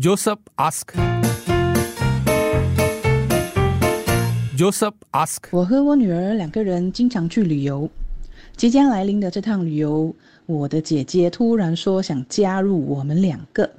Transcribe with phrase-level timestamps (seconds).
[0.00, 0.94] Joseph ask.
[4.56, 5.42] Joseph ask.
[5.50, 7.86] 我和我女儿两个人经常去旅游。
[8.56, 10.14] 即将来临的这趟旅游，
[10.46, 13.70] 我的姐姐突然说想加入我们两个。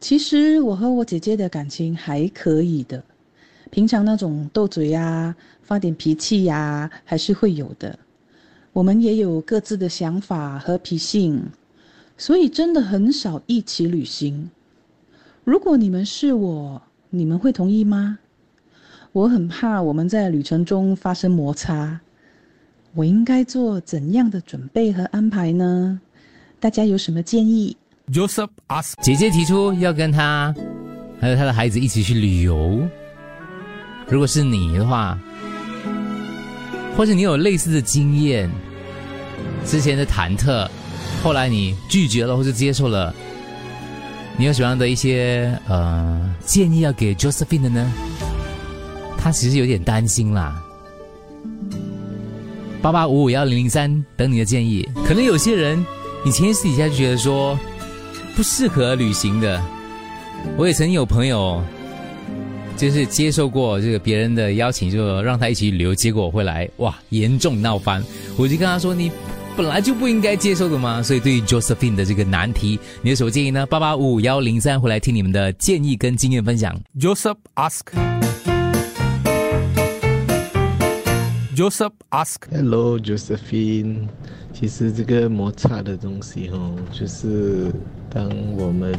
[0.00, 3.04] 其实我和我姐姐的感情还可以的，
[3.70, 7.98] 平常那种斗嘴呀、发点脾气呀，还是会有的。
[8.72, 11.42] 我们也有各自的想法和脾性，
[12.16, 14.48] 所以真的很少一起旅行。
[15.46, 18.18] 如果你们是我，你们会同意吗？
[19.12, 22.00] 我很怕我们在旅程中发生摩擦，
[22.94, 26.00] 我应该做怎样的准备和安排呢？
[26.58, 27.76] 大家有什么建议
[28.12, 30.52] ？Joseph ask，姐姐提出要跟他
[31.20, 32.80] 还有他的孩子一起去旅游。
[34.08, 35.16] 如果是你的话，
[36.96, 38.50] 或者你有类似的经验，
[39.64, 40.68] 之前的忐忑，
[41.22, 43.14] 后来你拒绝了或者接受了。
[44.38, 47.92] 你有什么样的一些呃建议要给 Josephine 的呢？
[49.16, 50.62] 他其实有点担心啦。
[52.82, 54.86] 八八五五幺零零三等你的建议。
[55.06, 55.84] 可能有些人，
[56.24, 57.58] 你前私底下就觉得说
[58.36, 59.60] 不适合旅行的。
[60.56, 61.62] 我也曾经有朋友，
[62.76, 68.04] 就是接受过这个别人的邀请，就让他一起旅游，结果回来哇严重闹翻。
[68.36, 69.10] 我就跟他说你。
[69.56, 71.02] 本来就不应该接受的吗？
[71.02, 73.64] 所以对于 Josephine 的这个难题，你有什么建议呢？
[73.64, 76.78] 八八五幺零三回来听你们的建议跟经验分享。
[77.00, 77.38] Joseph
[81.54, 84.08] ask，Joseph ask，Hello Josephine，
[84.52, 87.72] 其实这个摩擦的东西哦，就是
[88.10, 88.92] 当我们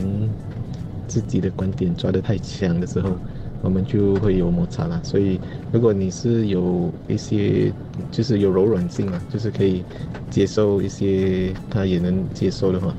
[1.08, 3.16] 自己的观点抓得太强的时候。
[3.62, 5.42] 我们就会有摩擦了，所以
[5.72, 7.74] 如果你是有一些，
[8.12, 9.86] 就是有柔软性嘛，就是可以
[10.30, 12.96] 接受一些他也能接受的话，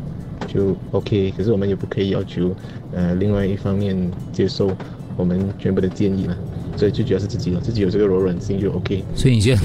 [0.46, 1.30] 就 OK。
[1.32, 2.54] 可是我们也不可以要求，
[2.90, 4.78] 呃，另外一方面接受
[5.14, 6.38] 我们全部的建议了。
[6.78, 9.02] 所以最主要是自己有自己有这个柔软性就 OK。
[9.16, 9.60] 所以你觉得，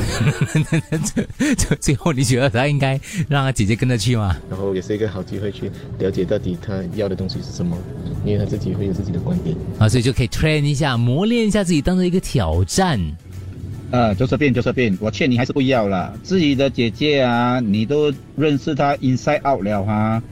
[1.55, 4.35] 最最后你觉得他应该让他姐姐跟着去吗？
[4.49, 7.77] 然后也是一个好机会去了解到底他要的东西是什么，
[8.25, 12.99] 因为他自己会有自己的观点啊，所以就可以 train 一下，磨练一下自己，当做一个挑战。
[13.91, 16.17] 啊，就这变就这变，我劝你还是不要了。
[16.23, 20.23] 自己的姐姐啊，你都认识她 inside out 了哈。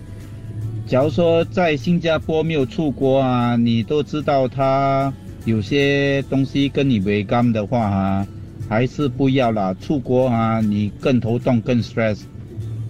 [0.88, 5.14] 假如说在新加坡没有出国啊，你都知道她。
[5.44, 8.28] 有些东西跟你违干的话哈，
[8.70, 9.76] 还是不要啦。
[9.82, 12.22] 出国啊，你更头痛更 stress，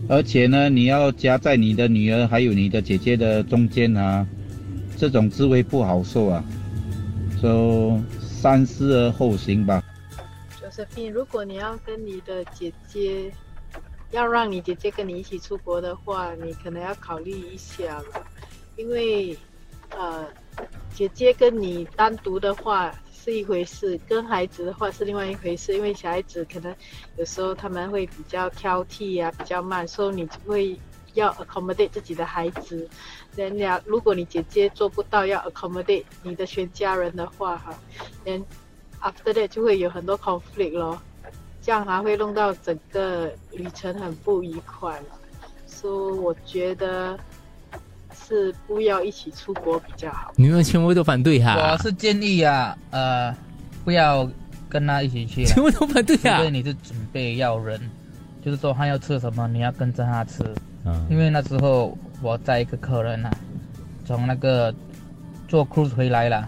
[0.09, 4.27] 而且呢，你要夹在你的女儿还有你的姐姐的中间啊，
[4.97, 6.43] 这种滋味不好受啊。
[7.39, 9.81] 说三思而后行吧。
[10.61, 13.31] Josephine，如果你要跟你的姐姐，
[14.11, 18.27] 要让你姐姐跟你一起出国的话，你可能要考虑一下了，
[18.75, 19.37] 因为
[19.91, 20.25] 呃。
[20.93, 25.73] 姐姐跟你单独的话是一回事，跟孩子的话是另外一回事。
[25.73, 26.75] 因为小孩子可能
[27.17, 30.77] 有时候他们会比较挑剔呀，比较慢，所以你就会
[31.13, 32.87] 要 accommodate 自己的孩子。
[33.35, 37.79] 人家如果你姐姐做不到要 accommodate 你的全家人的话，哈
[38.25, 38.43] 人
[39.01, 41.01] after that 就会有很多 conflict 咯，
[41.61, 45.05] 这样还会弄到整个旅程很不愉快了。
[45.65, 47.17] 所以我觉得。
[48.31, 50.31] 是不要一起出国比较好。
[50.37, 51.73] 你们全部都反对哈？
[51.73, 53.35] 我是建议啊，呃，
[53.83, 54.25] 不要
[54.69, 55.43] 跟他一起去。
[55.43, 56.39] 全部都反对啊？
[56.39, 57.77] 因为你是准备要人，
[58.41, 60.41] 就是说他要吃什么，你要跟着他吃。
[60.85, 61.05] 嗯。
[61.09, 63.31] 因为那时候我在一个客人啊，
[64.05, 64.73] 从那个
[65.49, 66.47] 坐 cruise 回来了，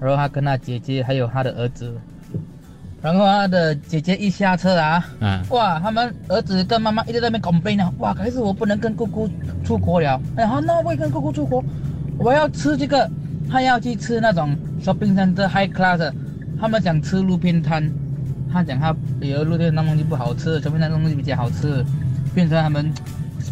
[0.00, 1.94] 然后他跟他姐姐还有他的儿子。
[3.02, 9.28] 然后他的姐姐一下车啊，嗯，哇，他们儿子跟妈妈一直在那边 complain 呢，哇，可是我不能跟姑姑
[9.64, 11.64] 出国了，然后，那我也跟姑姑出国，
[12.18, 13.10] 我要吃这个，
[13.50, 16.12] 他要去吃那种 shopping center high class，
[16.60, 17.90] 他们想吃路边摊，
[18.52, 21.84] 他讲他有路边摊东西不好吃，shopping 摊东西比较好吃，
[22.34, 22.92] 变成他们。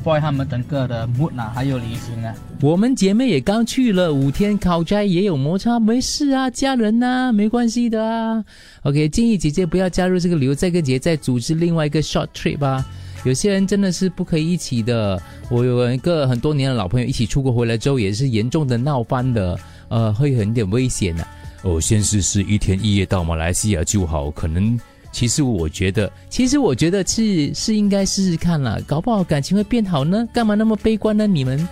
[0.08, 2.34] Spoil 他们整个的 mood 啊，还有旅行啊。
[2.62, 8.42] 我们姐妹也刚去了五天考斋，也有摩擦，没事啊，家人呐，没关系的啊。
[8.84, 12.82] OK，建议姐姐不要加入这个旅游，再跟姐姐再组织另外一个 short trip 吧。
[13.24, 15.20] 有些人真的是不可以一起的。
[15.50, 19.58] 我有一个很多年的老朋友，一起出国回来之后，也是严重的闹翻的，
[19.88, 21.26] 呃，会有点危险的。
[21.62, 24.78] 哦，先试试一天一夜到马来西亚就好，可能。
[25.10, 30.26] 其实我觉得，其实我觉得是是应该试试看了，搞不好感情会变好呢。
[30.32, 31.26] 干嘛那么悲观呢？
[31.26, 31.66] 你们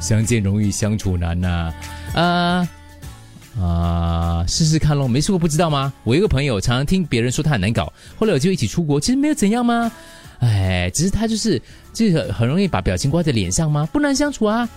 [0.00, 1.72] 相见容易相处难呐，
[2.14, 2.68] 啊
[3.60, 5.08] 啊，试试看喽。
[5.08, 5.92] 没试过不知道吗？
[6.04, 9.90] 我一个朋友常常听别人说他很难搞，后来我就一起出国，其实没有怎样吗？
[10.40, 11.60] 哎，只是他就是
[11.92, 13.88] 就是很容易把表情挂在脸上吗？
[13.92, 14.68] 不难相处啊。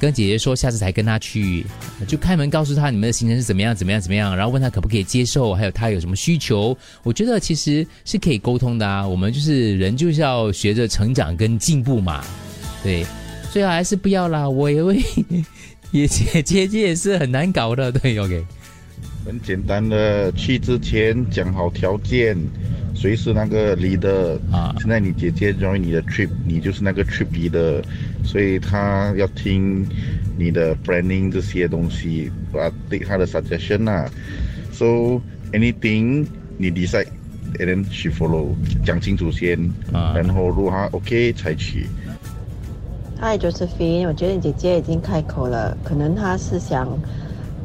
[0.00, 1.64] 跟姐姐说下次才跟她去，
[2.08, 6.76] 就开门告诉她你们的行程是怎么样怎么样怎么样，然后问她可不可以接受，还有她有什么需求。
[7.02, 9.06] 我觉得其实是可以沟通的啊。
[9.06, 12.24] 我们就是人就是要学着成长跟进步嘛，
[12.82, 13.04] 对，
[13.52, 14.48] 最好还是不要啦。
[14.48, 14.98] 我也会，
[15.92, 18.44] 也姐姐姐也是很难搞的，对，OK。
[19.26, 22.34] 很简单的，去之前讲好条件，
[23.00, 24.74] 谁是那个 leader 啊？
[24.78, 27.82] 现在你姐姐 join 你的 trip，你就是那个 trip leader，
[28.22, 29.88] 所以她要听
[30.36, 34.06] 你的 planning 这些东西，啊，take 她的 suggestion 啊。
[34.70, 35.18] So
[35.52, 36.26] anything
[36.58, 38.48] 你 decide，and then she follow，
[38.84, 39.58] 讲清楚先，
[39.94, 41.86] 啊然后如果她 OK 才去。
[43.18, 46.86] Hi Josephine，我觉得你姐姐已经开口了，可能她是想。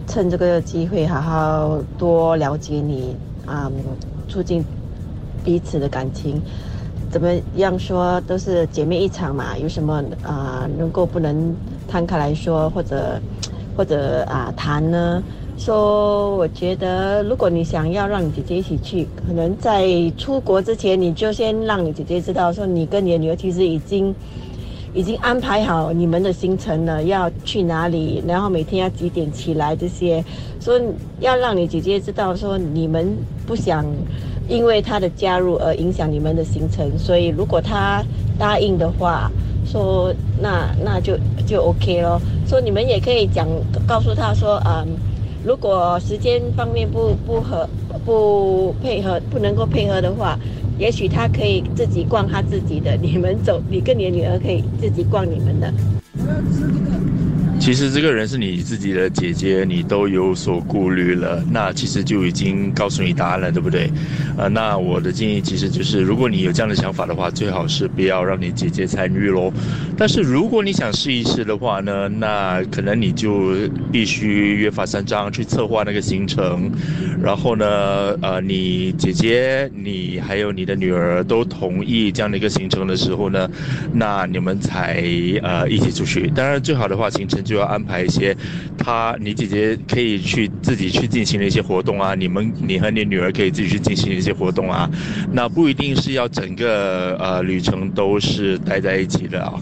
[0.07, 3.15] 趁这个机会好好多了解你
[3.47, 3.71] 啊，
[4.29, 4.63] 促进
[5.43, 6.41] 彼此的感情。
[7.09, 11.55] 怎么样说都是姐妹一场嘛，有什么啊能够不能
[11.87, 13.19] 摊开来说，或者
[13.75, 15.23] 或者啊谈呢？
[15.57, 19.87] 说我觉得，如果你想要让你姐姐一起去，可能在
[20.17, 24.13] 出国之前，你就先让你姐姐知道，说你跟你的女儿其实已经。
[24.93, 30.23] 已经安排好你们的行程了，要去哪里，然后每天要几点起来这些，
[30.61, 30.79] 说
[31.19, 33.13] 要让你姐姐知道，说你们
[33.45, 33.85] 不想
[34.47, 38.03] 因为他的加入而影响你们的行程，所以如果他
[38.37, 39.31] 答应的话，
[39.65, 42.21] 说那那就就 OK 咯。
[42.47, 43.47] 说你们也可以讲
[43.87, 44.87] 告诉他说，嗯，
[45.43, 47.67] 如果时间方面不不合
[48.05, 50.37] 不配合不能够配合的话。
[50.77, 55.73] 也许他可以自己逛他自己的，你们走，你跟你的女儿可以自己逛你们的。
[57.57, 63.89] 其实这个人是你自己的姐姐，你都有所顾虑了，那其实就已经告诉你答案了，对不对？
[64.37, 69.51] 呃，那我的建议其实就是，如果你有这样的想法的话，最好是不要让你姐姐参与喽。
[69.97, 73.55] 但是如果你想试一试的话呢，那可能你就
[73.91, 76.69] 必须约法三章去策划那个行程，
[77.23, 77.65] 然后呢，
[78.21, 83.49] 呃，你姐姐、你还有你的女儿都同意这样的一个行程的时候呢，
[83.91, 85.01] 那你们才
[85.41, 86.27] 呃一起出去。
[86.35, 87.55] 当然，最好的话行程就。
[87.55, 88.35] 要安排一些，
[88.77, 94.89] 他你姐姐可以去自己去进行的一些活动啊，你们你和你女儿可以自己去进行一些活动啊，
[95.31, 99.53] 那不一定是要整个呃旅程都是待在一起的啊，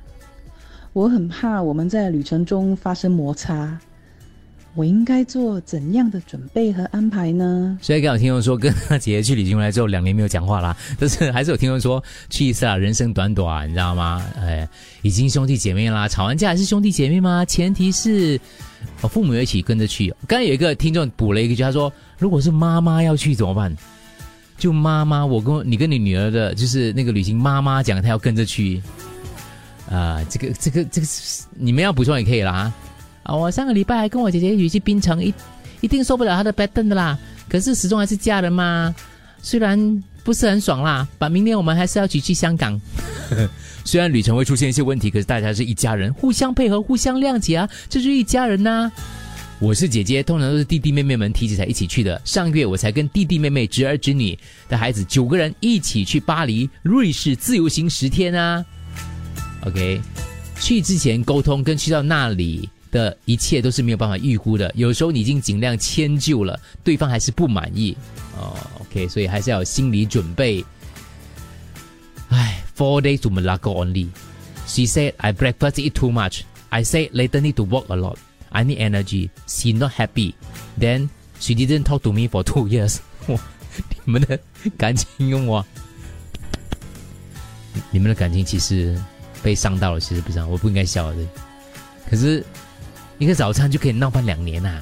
[0.93, 3.79] 我很怕我们在旅程中发生摩擦。
[4.73, 7.77] 我应该做怎样的准备和安排呢？
[7.81, 10.75] 所以刚有听众说，跟他姐姐去旅行回来之后，两年没有讲话啦。
[10.97, 14.25] 但是还是有听众说，去一次啊，人生短短，你知道吗？
[14.39, 14.67] 哎，
[15.01, 17.43] 已经兄弟姐妹啦，吵完架还是兄弟姐妹吗？
[17.43, 18.39] 前提是，
[19.01, 20.09] 父母一起跟着去。
[20.27, 23.75] 刚刚有一个听众补了一句，他说，如果是妈妈要去怎么办？
[24.57, 28.81] 就妈妈，我跟你跟你女儿的，就是那个旅行，妈妈讲她要跟着去。
[29.89, 31.07] 啊，这个这个这个，
[31.57, 32.71] 你们要补充也可以啦。
[33.23, 35.33] 啊，我上个礼拜还跟我姐姐一起去槟城，一
[35.81, 37.17] 一定受不了她的 bad 的啦。
[37.49, 38.93] 可是始终还是家人嘛，
[39.41, 41.07] 虽然不是很爽啦。
[41.17, 42.79] 把明年我们还是要一起去香港。
[43.83, 48.91] 虽然旅程会出现一些问题，可是大家是一家人，互相配合，互相谅解啊，这就是一家人呐。
[49.59, 52.19] 我是姐姐，通常都是弟弟妹妹们提起才一起去的。
[52.25, 54.37] 上个月我才跟弟弟妹妹、侄儿侄女
[54.67, 58.65] 的孩子九个人一起去巴黎、瑞士自由行十天啊。
[59.65, 60.01] OK，
[60.59, 62.67] 去之前沟通，跟去到那里。
[62.91, 67.95] 的一切都是没有办法预估的，有时候你已经尽量迁就了，对方还是不满意
[68.37, 68.55] 哦。
[68.81, 70.63] OK，所以还是要有心理准备。
[72.29, 74.07] 唉，Four days to Malacca only.
[74.67, 76.41] She said I breakfast eat too much.
[76.69, 78.17] I said later need to work a lot.
[78.49, 79.29] I need energy.
[79.47, 80.33] She not happy.
[80.79, 82.97] Then she didn't talk to me for two years.
[84.05, 84.37] 你们的
[84.77, 85.65] 感情用我，
[87.91, 88.97] 你们的感情其实
[89.41, 91.17] 被伤到了，其实不是，我不应该笑的。
[92.09, 92.45] 可是
[93.21, 94.81] 一个早餐就可以闹翻两年呐。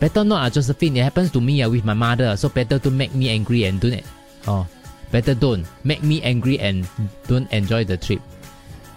[0.00, 0.94] Better not, Josephine.
[0.94, 2.36] It happens to me with my mother.
[2.36, 4.00] So better to make me angry and don't.
[4.44, 4.64] 哦
[5.12, 6.84] ，Better don't make me angry and
[7.26, 8.20] don't enjoy the trip.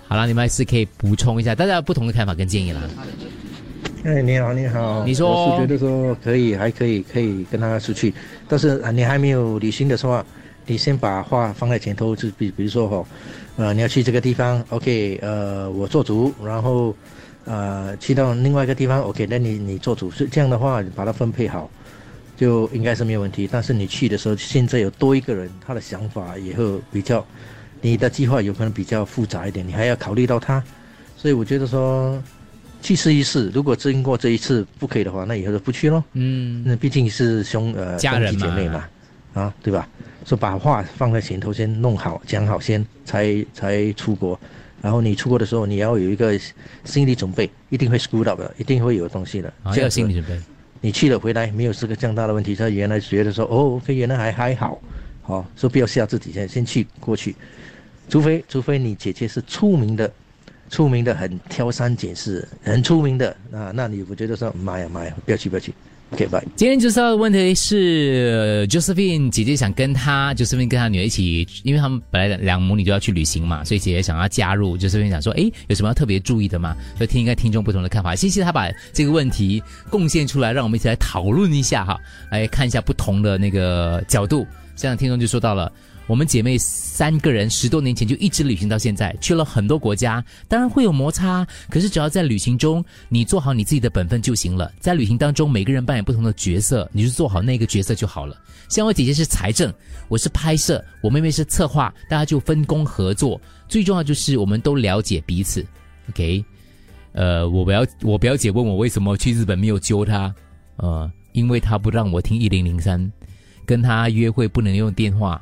[0.07, 2.81] 好了，你们还是可以补充一下，大家有不同的看法跟建议啦。
[4.03, 8.13] 哎，你好，你好，你说，我是觉得说可以，还可以，可以跟他出去，
[8.47, 10.23] 但是你还没有旅行的话，
[10.67, 13.05] 你先把话放在前头，就比比如说哈，
[13.55, 16.95] 呃，你要去这个地方，OK，呃，我做主，然后，
[17.45, 21.69] 呃，去到另外一个地方，OK，那你你做主，是这样的话，把它分配好，
[22.38, 23.50] 就应该是没有问题。
[23.51, 27.25] 但是你去的时候，现在有多一个人，他的想法也会比较，
[27.81, 30.63] 你的计划有可能比较复杂一点，你还要考虑到他，
[31.17, 32.21] 所以我觉得说。
[32.81, 36.03] 去试一试，如果经过这一次不可以的话，那以后就不去咯。
[36.12, 38.85] 嗯，那毕竟是兄呃家人姐妹嘛，
[39.33, 39.88] 啊，对吧？
[40.25, 44.38] 说把话放在前头，先弄好讲好先，才才出国。
[44.83, 46.37] 然后你出国的时候，你要有一个
[46.83, 49.47] 心理准备，一定会 screw up 的，一定会有东西的。
[49.63, 50.37] 啊，要心理准备。
[50.81, 54.77] 你去了回来没有这个这样大的问题，他原来觉得说哦，原来还还好，
[55.21, 57.33] 好，说不要吓自己，先先去过去。
[58.09, 60.11] 除非除非你姐姐是出名的。
[60.69, 65.71] 出名的很挑三拣四，很出名的啊，那你我觉得说妈呀妈呀，不要去不要去
[66.13, 66.43] ，OK 拜。
[66.55, 76.75] 今天就是要的问题是，Josephine 姐姐想跟她，Josephine 跟她女儿一起，因为他们本来两母女都要去旅行嘛，所以姐姐想要加入，Josephine 想说，哎，有什么要特别注意的吗？
[76.98, 82.00] 所以听一个听众不同的看法，谢谢他把这个问题贡献出来，让我们一起来讨论一下哈，
[82.32, 84.46] 来看一下不同的那个角度。
[84.75, 85.72] 这样听众就说到了。
[86.05, 94.69] 我们姐妹三个人十多年前就一直旅行到现在，去了很多国家，当然会有摩擦，可是只要在旅行中你做好你自己的本分就行了。
[94.79, 98.38] 在旅行当中，每个人扮演不同的角色，你就做好那个角色就好了。
[98.67, 99.74] 像我姐姐是财政，
[100.10, 103.39] 我是拍摄，我妹妹是策划，大家就分工合作。
[103.69, 105.65] 最重要就是我们都了解彼此。
[106.10, 106.43] OK，
[107.13, 110.36] 呃，我表我表姐问我为什么去日本没有揪她，
[110.75, 113.10] 呃，因为她不让我听一零零三，
[113.65, 115.41] 跟她约会不能用电话。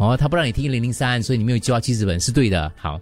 [0.00, 2.72] 哦，他不让你听零零三，所以你没有计划去日本是对的。
[2.74, 2.98] 好，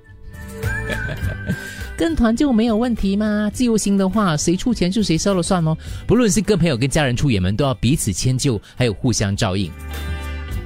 [1.96, 3.48] 跟团就没有问题吗？
[3.54, 5.76] 自由行的话，谁出钱就谁说了算哦。
[6.08, 9.70] 不论是跟朋友、跟家人出远门，都要彼此迁就，还有互相照应。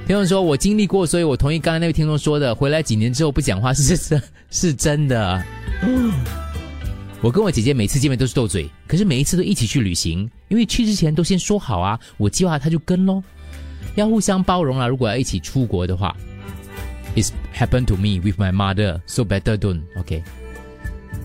[0.07, 5.45] 听众说，我经历过，所以我同意刚才那位听众说的，回来几年之后不讲话是是 是真的。
[7.21, 13.23] 我跟我姐姐每次见面都是斗嘴，可是每一次都一起去旅行，因为去之前都先说好啊，我计划他就跟喽。
[13.95, 14.87] 要互相包容啦！
[14.87, 16.17] 如果要一起出国的话
[17.15, 19.83] ，It's happened to me with my mother, so better don't.
[19.97, 20.23] OK，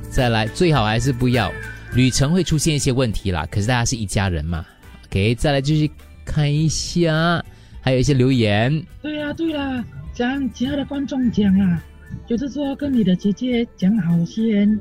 [0.09, 1.51] 再来，最好还是不要。
[1.93, 4.65] 旅程会出现一些问题啦，可是大家是一家人嘛。
[5.07, 5.89] OK，再来继续
[6.25, 7.43] 看一下，
[7.79, 8.85] 还有一些留言。
[9.01, 9.83] 对呀，对啦，
[10.13, 11.81] 讲其他的观众讲啊，
[12.27, 14.77] 就是说跟你的姐姐讲好先，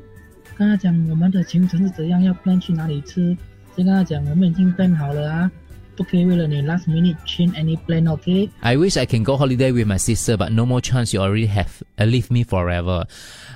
[0.57, 3.37] 跟他讲我们的行程是怎样，要 plan 去哪里吃，
[3.76, 5.50] 先跟他讲我们已经 plan 好了啊。
[5.97, 8.49] 不可以为了你 last minute change any plan, okay?
[8.61, 11.15] I wish I can go holiday with my sister, but no more chance.
[11.15, 13.07] You already have leave me forever.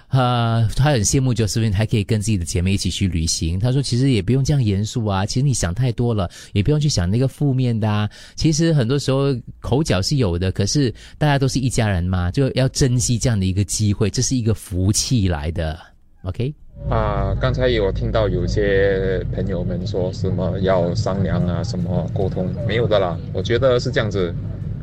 [0.09, 3.61] 呃，他很羡慕 Josephine 还可以跟自己的姐妹一起去旅行。
[3.61, 8.11] 他说，其实也不用这样严肃啊，其实你想太多了，也不用去想那个负面的啊。
[8.35, 15.79] 其实很多时候口角是有的，可是大家都是一家人嘛，就要珍惜这样的一个机会，这是一个福气来的
[16.23, 16.55] ，OK？
[16.89, 23.19] 啊，刚才有听到有些朋友们说什么要商量啊，什么沟通没有的啦。
[23.35, 24.35] 我觉得是这样子，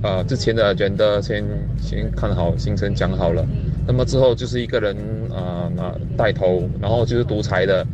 [0.03, 1.43] 啊，之前的人的先
[1.81, 3.43] 先看好行程讲好了，
[3.87, 4.95] 那么之后就是一个人
[5.33, 7.85] 啊那带头，然后就是独裁的，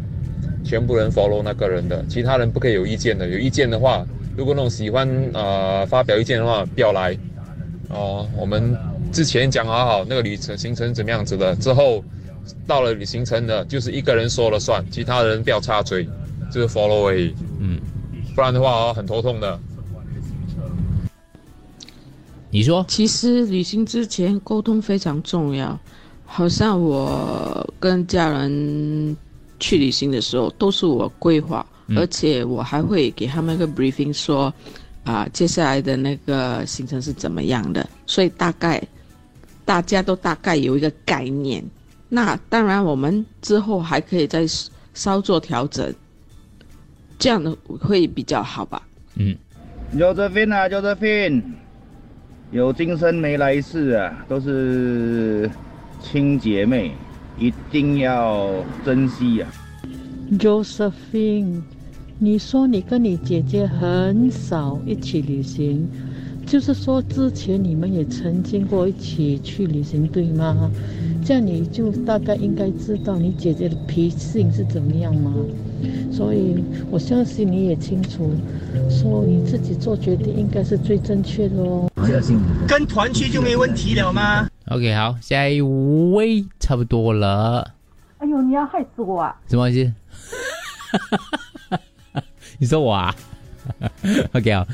[0.66, 3.26] 全部人 follow 那个人的，其他人不可以有意见的。
[3.28, 7.18] 有意见的话，如果那种喜欢啊发表意见的话，不要来。
[7.90, 8.76] 哦，我们
[9.14, 12.04] 之前讲好好那个旅程行程怎么样子的，之后。
[12.68, 16.08] 到了旅行程的，就是一个人说了算，其他人不要插嘴，
[16.52, 17.34] 就是 follow 而已。
[17.60, 17.80] 嗯，
[18.36, 19.60] 不然的话啊，很头痛的。
[22.50, 25.80] 你说，其实旅行之前沟通非常重要。
[26.26, 29.16] 好像我跟家人
[29.60, 34.54] 去旅行的时候，都是我规划，而且我还会给他们一个 briefing，说
[35.04, 38.82] 啊，接下来的那个行程是怎么样的，所以大概
[39.66, 41.64] 大家都大概有一个概念。
[42.16, 44.46] 那当然，我们之后还可以再
[44.94, 45.92] 稍作调整，
[47.18, 47.52] 这样的
[47.82, 48.80] 会比较好吧？
[49.16, 49.36] 嗯
[49.98, 51.42] ，Josephine 啊，Josephine，
[52.52, 55.50] 有今生没来世啊，都是
[56.04, 56.92] 亲姐妹，
[57.40, 59.48] 一定要珍惜呀。
[60.34, 61.64] Josephine，
[62.20, 65.90] 你说你跟你姐姐很少一起旅行，
[66.46, 70.70] 就是说之前你们也曾经过一起去旅行，对吗？
[71.26, 75.34] 这样你就大概应该知道你姐姐的脾性是怎么样吗？
[76.12, 78.32] 所以我相信你也清楚，
[78.90, 81.90] 说你自己做决定应该是最正确的哦。
[82.68, 87.74] 跟团去就没问题了吗？OK，好，下一位差不多了。
[88.20, 89.36] 哎呦，你要害死我啊！
[89.50, 89.94] 什么意思？
[92.60, 93.16] 你说我啊？
[94.34, 94.68] OK 啊，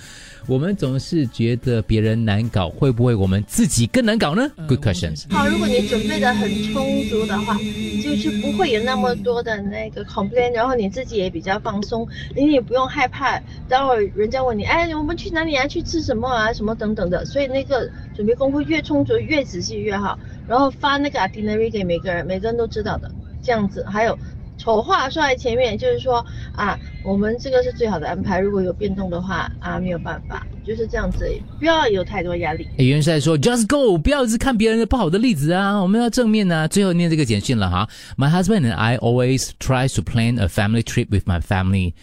[0.50, 5.32] 我们总是觉得别人难搞，会不会我们自己更难搞呢？Good questions。
[5.32, 7.56] 好，如果你准备的很充足的话，
[8.04, 15.68] 就是不会有那么多的那个 complain，然后你自己也比较放松，你也不用害怕待会人家问你，哎，我们去哪里啊？
[15.68, 16.52] 去吃什么啊？
[16.52, 17.24] 什么等等的。
[17.26, 20.18] 所以那个准备功夫越充足、越仔细越好。
[20.48, 23.12] 然后发那个 itinerary 给每个人，每个人都知道的，
[23.44, 23.86] 这样子。
[23.88, 24.18] 还有。
[24.60, 26.24] 丑话说在前面，就是说
[26.54, 28.40] 啊，我们这个是最好的安排。
[28.40, 31.26] 如果有变动的话啊，没有办法，就是这样子，
[31.58, 32.68] 不要有太多压力。
[32.78, 36.68] 元帅说，Just go，不要一直看别人的不好的例子啊，我们要正面啊。
[36.68, 37.88] 最后念这个简讯了哈
[38.18, 41.94] ，My husband and I always try to plan a family trip with my family.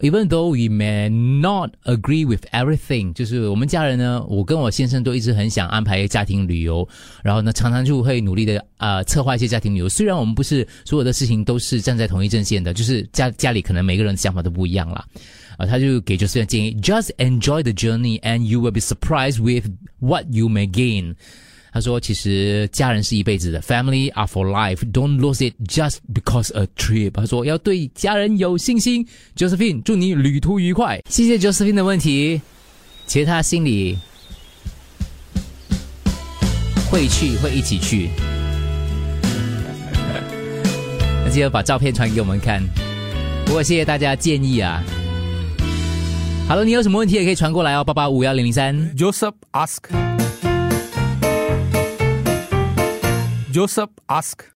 [0.00, 6.88] Even though we may not agree with everything，就是我们家人呢，我跟我先生都一直很想安排家庭旅游，
[7.22, 9.88] 然后呢，常常就会努力的啊策划一些家庭旅游。
[9.88, 15.04] 虽然我们不是所有的事情都是站在同一阵线的，就是家家里可能每个人的想法都不一样啦。
[15.56, 21.16] 啊，他就给就是建议，Just enjoy the journey and you will be surprised with what you may gain。
[21.72, 24.78] 他说：“其实家人是一辈子的，Family are for life.
[24.90, 29.06] Don't lose it just because a trip。”他说：“要对家人有信心。
[29.36, 31.00] ”Josephine，祝你旅途愉快。
[31.08, 32.40] 谢谢 Josephine 的问题，
[33.06, 33.98] 其实他心里
[36.90, 38.08] 会去，会一起去。
[41.24, 42.62] 那记得把照片传给我们看。
[43.44, 44.82] 不过谢谢大家建议啊。
[46.48, 48.74] 好了，你有什么问题也可以传过来哦，八八五幺零零三。
[48.96, 50.07] Joseph ask。
[53.58, 54.46] Joseph asked